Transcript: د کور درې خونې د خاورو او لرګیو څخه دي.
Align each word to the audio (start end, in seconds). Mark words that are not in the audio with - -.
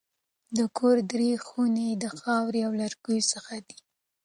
د 0.57 0.59
کور 0.77 0.97
درې 1.11 1.29
خونې 1.45 1.89
د 2.03 2.05
خاورو 2.17 2.59
او 2.67 2.71
لرګیو 2.81 3.29
څخه 3.33 3.55
دي. 3.67 3.77